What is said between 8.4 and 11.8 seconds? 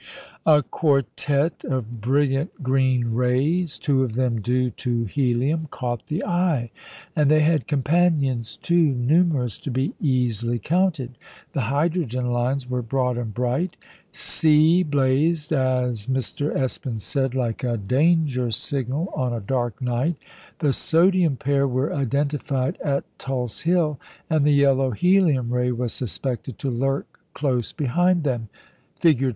too numerous to be easily counted. The